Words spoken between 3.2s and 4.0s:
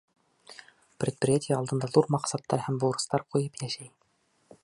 ҡуйып йәшәй.